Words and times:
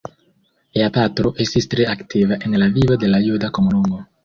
Lia 0.77 0.87
patro 0.95 1.33
estis 1.45 1.69
tre 1.75 1.87
aktiva 1.93 2.41
en 2.49 2.59
la 2.65 2.73
vivo 2.81 3.01
de 3.07 3.13
la 3.15 3.23
juda 3.29 3.55
komunumo. 3.61 4.05